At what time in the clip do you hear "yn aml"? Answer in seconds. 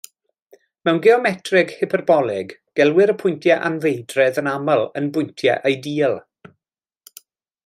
4.43-4.85